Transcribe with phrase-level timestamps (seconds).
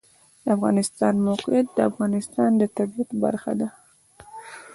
[0.43, 3.67] د افغانستان د موقعیت د افغانستان د طبیعت برخه ده.